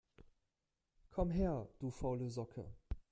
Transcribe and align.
Komm 1.11 1.29
her, 1.29 1.67
du 1.79 1.91
faule 1.91 2.31
Socke! 2.31 2.65